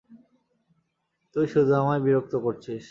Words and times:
তুই 1.35 1.45
শুধু 1.47 1.71
আমায় 1.73 2.01
বিরক্ত 2.01 2.33
করছিস। 2.35 2.79